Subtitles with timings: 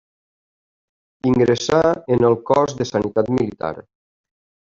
[1.31, 1.81] Ingressà
[2.15, 3.71] en el cos de sanitat militar.